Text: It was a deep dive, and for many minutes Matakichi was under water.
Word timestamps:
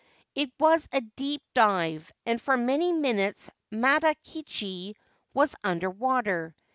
It 0.33 0.51
was 0.59 0.89
a 0.91 0.99
deep 1.01 1.43
dive, 1.53 2.11
and 2.25 2.41
for 2.41 2.57
many 2.57 2.91
minutes 2.91 3.51
Matakichi 3.71 4.95
was 5.35 5.55
under 5.63 5.91
water. 5.91 6.55